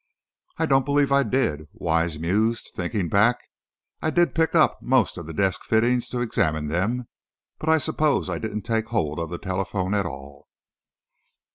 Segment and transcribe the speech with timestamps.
[0.57, 3.37] "I don't believe I did," Wise mused, thinking back.
[4.01, 7.07] "I did pick up most of the desk fittings to examine them
[7.59, 10.47] but I suppose I didn't take hold of the telephone at all."